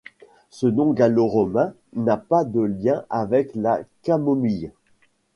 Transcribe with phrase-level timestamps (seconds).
[0.49, 4.71] Ce nom gallo-romain n'a pas de lien avec la camomille.